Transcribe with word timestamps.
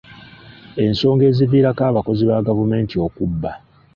Ensonga 0.85 1.23
eziviirako 1.31 1.83
abakozi 1.91 2.23
ba 2.29 2.45
gavumenti 2.47 2.95
okubba. 3.05 3.51